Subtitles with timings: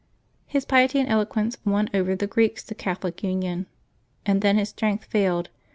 [0.47, 3.67] His piety and eloquence won oyer the Greeks to Catholic union,
[4.25, 5.49] and then his strength failed.